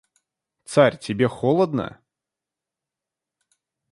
[0.65, 2.01] Царь тебе холодно?